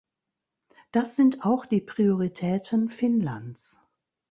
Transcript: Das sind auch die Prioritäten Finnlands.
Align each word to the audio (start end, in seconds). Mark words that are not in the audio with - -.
Das 0.91 1.15
sind 1.15 1.45
auch 1.45 1.67
die 1.67 1.79
Prioritäten 1.81 2.89
Finnlands. 2.89 3.79